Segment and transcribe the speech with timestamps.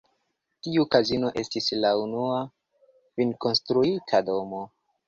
[0.67, 4.69] Tiu kazino estis la unua finkonstruita domo.